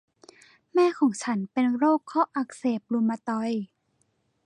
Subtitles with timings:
[0.73, 3.61] แม่ของฉันเป็นโรคข้ออักเสบรุมาตอยด์